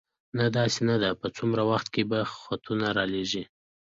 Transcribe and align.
نه، 0.37 0.45
داسې 0.57 0.79
نه 0.89 0.95
ده، 1.01 1.09
په 1.21 1.27
څومره 1.37 1.61
وخت 1.71 1.87
کې 1.93 2.03
به 2.09 2.19
خطونه 2.43 2.87
را 2.97 3.05
لېږې؟ 3.13 3.43